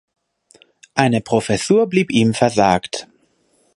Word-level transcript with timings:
Eine 0.95 1.21
Professur 1.21 1.85
blieb 1.85 2.09
ihm 2.09 2.33
versagt. 2.33 3.07